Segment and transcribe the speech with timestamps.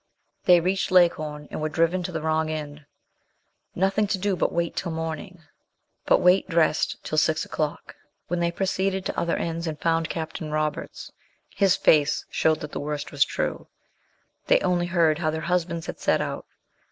[0.45, 2.87] They reached Leghorn, and were driven to the wrong inn.
[3.75, 5.43] Nothing to do but wait till the morning
[6.07, 7.95] but wait dressed till six o'clock
[8.27, 11.11] when they proceeded to other inns and found Captain Roberts.
[11.53, 13.67] His face showed that the worst was true.
[14.47, 16.47] They only heard how their husbands had set out.